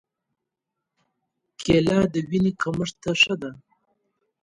[1.61, 3.51] کېله د وینې کمښت ته ښه ده.